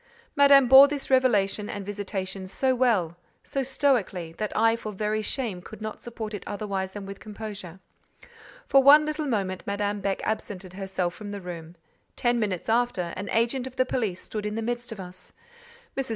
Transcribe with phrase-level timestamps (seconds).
[0.35, 5.61] Madame bore this revelation and visitation so well, so stoically, that I for very shame
[5.61, 7.79] could not support it otherwise than with composure.
[8.65, 11.75] For one little moment Madame Beck absented herself from the room;
[12.15, 15.33] ten minutes after, an agent of the police stood in the midst of us.
[15.95, 16.09] Mrs.